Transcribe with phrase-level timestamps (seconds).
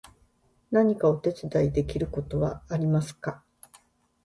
[0.71, 3.43] 何かお手伝いできることはありますか？